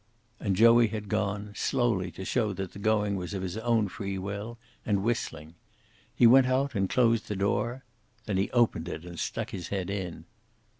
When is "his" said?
3.43-3.55, 9.51-9.67